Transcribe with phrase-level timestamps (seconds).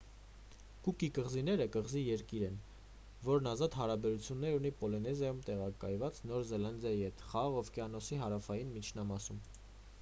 [0.85, 2.55] կուկի կղզիները կղզի-երկիր են
[3.27, 9.43] որն ազատ հարաբերություններ ունի պոլինեզիայում տեղակայված նոր զելանդիայի հետ խաղաղ օվկիանոսի հարավային միջնամասում